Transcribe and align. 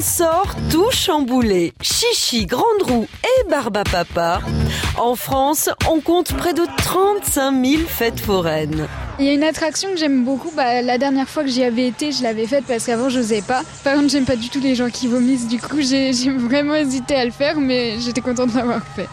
s'en 0.00 0.24
sort 0.24 0.54
tout 0.70 0.90
chamboulé. 0.90 1.72
Chichi, 1.82 2.46
Grande 2.46 2.82
Roue 2.82 3.06
et 3.24 3.48
Barba 3.48 3.84
Papa. 3.84 4.40
En 4.98 5.14
France, 5.14 5.68
on 5.88 6.00
compte 6.00 6.32
près 6.34 6.54
de 6.54 6.62
35 6.78 7.64
000 7.64 7.82
fêtes 7.86 8.20
foraines. 8.20 8.86
Il 9.18 9.26
y 9.26 9.28
a 9.28 9.32
une 9.32 9.42
attraction 9.42 9.90
que 9.90 9.96
j'aime 9.96 10.24
beaucoup. 10.24 10.50
Bah, 10.56 10.82
la 10.82 10.96
dernière 10.98 11.28
fois 11.28 11.42
que 11.42 11.50
j'y 11.50 11.64
avais 11.64 11.86
été, 11.86 12.12
je 12.12 12.22
l'avais 12.22 12.46
faite 12.46 12.64
parce 12.66 12.86
qu'avant, 12.86 13.08
je 13.08 13.18
n'osais 13.18 13.42
pas. 13.42 13.62
Par 13.84 13.94
contre, 13.94 14.08
j'aime 14.08 14.24
pas 14.24 14.36
du 14.36 14.48
tout 14.48 14.60
les 14.60 14.74
gens 14.74 14.90
qui 14.90 15.08
vomissent. 15.08 15.48
Du 15.48 15.60
coup, 15.60 15.80
j'ai 15.80 16.12
vraiment 16.12 16.74
hésité 16.74 17.16
à 17.16 17.24
le 17.24 17.30
faire, 17.30 17.56
mais 17.58 17.98
j'étais 18.00 18.20
contente 18.20 18.52
d'avoir 18.52 18.82
fait. 18.96 19.08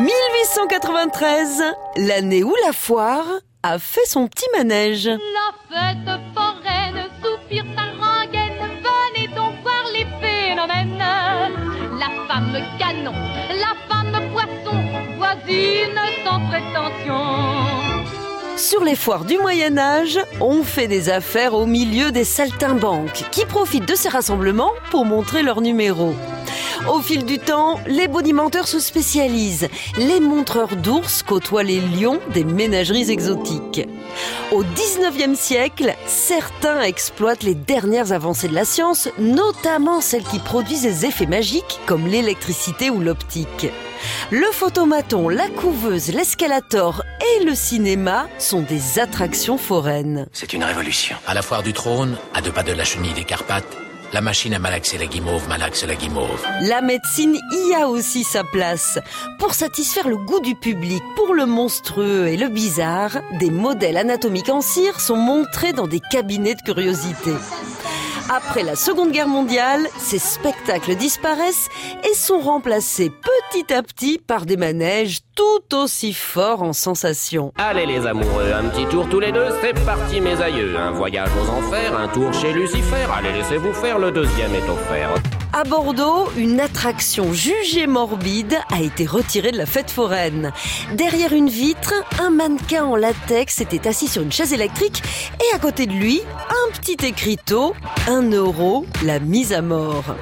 1893, 0.00 1.62
l'année 1.96 2.44
où 2.44 2.54
la 2.66 2.72
foire 2.72 3.26
a 3.62 3.78
fait 3.78 4.04
son 4.06 4.26
petit 4.26 4.46
manège. 4.56 5.06
La 5.06 5.94
fête 5.94 6.31
la 13.50 13.74
femme 13.88 14.30
poisson, 14.32 14.76
voisine 15.16 16.00
sans 16.24 16.40
prétention. 16.48 17.92
Sur 18.56 18.84
les 18.84 18.94
foires 18.94 19.24
du 19.24 19.38
Moyen 19.38 19.78
Âge, 19.78 20.18
on 20.40 20.62
fait 20.62 20.86
des 20.86 21.08
affaires 21.08 21.54
au 21.54 21.66
milieu 21.66 22.12
des 22.12 22.24
saltimbanques 22.24 23.24
qui 23.30 23.44
profitent 23.44 23.88
de 23.88 23.94
ces 23.94 24.08
rassemblements 24.08 24.72
pour 24.90 25.04
montrer 25.04 25.42
leurs 25.42 25.60
numéros. 25.60 26.14
Au 26.88 27.00
fil 27.00 27.24
du 27.24 27.38
temps, 27.38 27.78
les 27.86 28.08
bonimenteurs 28.08 28.66
se 28.66 28.80
spécialisent. 28.80 29.68
Les 29.98 30.20
montreurs 30.20 30.76
d'ours 30.76 31.22
côtoient 31.22 31.62
les 31.62 31.80
lions 31.80 32.18
des 32.34 32.44
ménageries 32.44 33.10
exotiques. 33.10 33.88
Au 34.52 34.64
19e 34.64 35.34
siècle, 35.34 35.94
certains 36.04 36.82
exploitent 36.82 37.42
les 37.42 37.54
dernières 37.54 38.12
avancées 38.12 38.48
de 38.48 38.54
la 38.54 38.66
science, 38.66 39.08
notamment 39.18 40.02
celles 40.02 40.24
qui 40.24 40.38
produisent 40.40 40.82
des 40.82 41.06
effets 41.06 41.24
magiques 41.24 41.80
comme 41.86 42.06
l'électricité 42.06 42.90
ou 42.90 43.00
l'optique. 43.00 43.68
Le 44.30 44.46
photomaton, 44.52 45.30
la 45.30 45.48
couveuse, 45.48 46.08
l'escalator 46.08 47.02
et 47.38 47.44
le 47.44 47.54
cinéma 47.54 48.28
sont 48.36 48.60
des 48.60 48.98
attractions 48.98 49.56
foraines. 49.56 50.26
C'est 50.32 50.52
une 50.52 50.64
révolution. 50.64 51.16
À 51.26 51.32
la 51.32 51.40
foire 51.40 51.62
du 51.62 51.72
trône, 51.72 52.18
à 52.34 52.42
deux 52.42 52.52
pas 52.52 52.62
de 52.62 52.72
la 52.72 52.84
chenille 52.84 53.14
des 53.14 53.24
Carpates, 53.24 53.78
la 54.12 54.20
machine 54.20 54.54
à 54.54 54.58
malaxer 54.58 54.98
la 54.98 55.06
guimauve 55.06 55.48
malaxe 55.48 55.84
la 55.84 55.94
guimauve. 55.94 56.44
La 56.62 56.82
médecine 56.82 57.38
y 57.68 57.74
a 57.74 57.88
aussi 57.88 58.24
sa 58.24 58.44
place. 58.44 58.98
Pour 59.38 59.54
satisfaire 59.54 60.08
le 60.08 60.16
goût 60.16 60.40
du 60.40 60.54
public, 60.54 61.02
pour 61.16 61.34
le 61.34 61.46
monstrueux 61.46 62.28
et 62.28 62.36
le 62.36 62.48
bizarre, 62.48 63.18
des 63.40 63.50
modèles 63.50 63.96
anatomiques 63.96 64.50
en 64.50 64.60
cire 64.60 65.00
sont 65.00 65.16
montrés 65.16 65.72
dans 65.72 65.86
des 65.86 66.00
cabinets 66.00 66.54
de 66.54 66.62
curiosité. 66.62 67.32
Après 68.28 68.62
la 68.62 68.76
Seconde 68.76 69.12
Guerre 69.12 69.28
mondiale, 69.28 69.86
ces 69.98 70.18
spectacles 70.18 70.94
disparaissent 70.94 71.68
et 72.08 72.14
sont 72.14 72.40
remplacés 72.40 73.10
petit 73.10 73.72
à 73.72 73.82
petit 73.82 74.18
par 74.18 74.46
des 74.46 74.56
manèges 74.56 75.20
tout 75.34 75.76
aussi 75.76 76.12
forts 76.12 76.62
en 76.62 76.72
sensations. 76.72 77.52
Allez 77.58 77.86
les 77.86 78.06
amoureux, 78.06 78.52
un 78.52 78.68
petit 78.68 78.86
tour 78.86 79.08
tous 79.08 79.20
les 79.20 79.32
deux, 79.32 79.48
c'est 79.60 79.74
parti 79.84 80.20
mes 80.20 80.40
aïeux. 80.40 80.76
Un 80.76 80.92
voyage 80.92 81.30
aux 81.40 81.50
enfers, 81.50 81.98
un 81.98 82.08
tour 82.08 82.32
chez 82.32 82.52
Lucifer. 82.52 83.06
Allez, 83.14 83.32
laissez-vous 83.32 83.72
faire, 83.72 83.98
le 83.98 84.10
deuxième 84.10 84.54
est 84.54 84.68
offert. 84.68 85.14
À 85.54 85.64
Bordeaux, 85.64 86.30
une 86.38 86.60
attraction 86.60 87.34
jugée 87.34 87.86
morbide 87.86 88.56
a 88.72 88.80
été 88.80 89.04
retirée 89.04 89.52
de 89.52 89.58
la 89.58 89.66
fête 89.66 89.90
foraine. 89.90 90.50
Derrière 90.94 91.34
une 91.34 91.50
vitre, 91.50 91.92
un 92.18 92.30
mannequin 92.30 92.86
en 92.86 92.96
latex 92.96 93.60
était 93.60 93.86
assis 93.86 94.08
sur 94.08 94.22
une 94.22 94.32
chaise 94.32 94.54
électrique 94.54 95.02
et 95.40 95.54
à 95.54 95.58
côté 95.58 95.84
de 95.84 95.92
lui, 95.92 96.22
un 96.48 96.72
petit 96.72 97.06
écriteau, 97.06 97.74
un 98.08 98.30
euro, 98.30 98.86
la 99.04 99.20
mise 99.20 99.52
à 99.52 99.60
mort. 99.60 100.16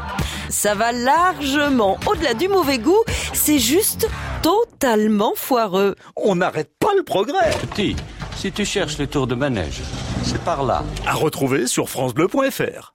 Ça 0.49 0.75
va 0.75 0.91
largement 0.91 1.97
au-delà 2.07 2.35
du 2.35 2.49
mauvais 2.49 2.79
goût, 2.79 3.05
c'est 3.33 3.61
juste 3.61 4.09
totalement 4.43 5.35
foireux. 5.37 5.95
On 6.17 6.35
n'arrête 6.35 6.73
pas 6.81 6.93
le 6.97 7.05
progrès. 7.05 7.51
Petit, 7.71 7.95
si 8.35 8.51
tu 8.51 8.65
cherches 8.65 8.99
les 8.99 9.07
tours 9.07 9.29
de 9.29 9.37
manège, 9.37 9.83
c'est 10.25 10.43
par 10.43 10.65
là. 10.65 10.83
À 11.07 11.15
retrouver 11.15 11.69
sur 11.69 11.89
francebleu.fr. 11.89 12.95